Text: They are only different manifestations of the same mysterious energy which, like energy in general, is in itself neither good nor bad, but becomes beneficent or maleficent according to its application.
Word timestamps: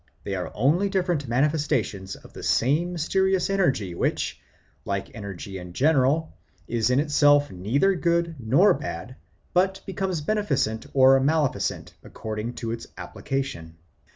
They 0.23 0.33
are 0.33 0.51
only 0.55 0.89
different 0.89 1.27
manifestations 1.27 2.15
of 2.15 2.33
the 2.33 2.41
same 2.41 2.91
mysterious 2.93 3.51
energy 3.51 3.93
which, 3.93 4.41
like 4.83 5.13
energy 5.13 5.59
in 5.59 5.73
general, 5.73 6.33
is 6.67 6.89
in 6.89 6.99
itself 6.99 7.51
neither 7.51 7.93
good 7.93 8.33
nor 8.39 8.73
bad, 8.73 9.15
but 9.53 9.81
becomes 9.85 10.21
beneficent 10.21 10.87
or 10.95 11.19
maleficent 11.19 11.93
according 12.03 12.53
to 12.53 12.71
its 12.71 12.87
application. 12.97 13.75